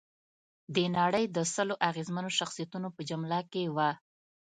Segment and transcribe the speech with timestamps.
[0.75, 3.89] د نړۍ د سلو اغېزمنو شخصیتونو په جمله کې وه.